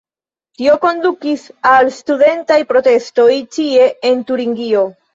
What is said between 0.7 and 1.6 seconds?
kondukis